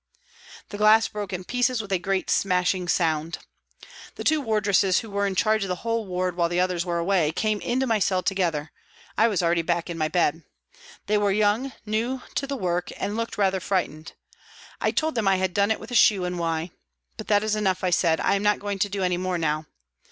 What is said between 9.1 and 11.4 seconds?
I was already back in my bed. They were